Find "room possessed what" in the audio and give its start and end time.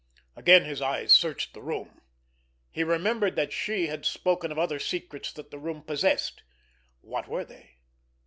5.59-7.27